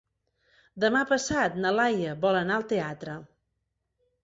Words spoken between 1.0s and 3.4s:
passat na Laia vol anar al teatre.